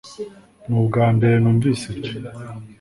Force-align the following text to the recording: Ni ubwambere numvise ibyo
Ni 0.67 0.75
ubwambere 0.79 1.35
numvise 1.39 1.83
ibyo 1.95 2.13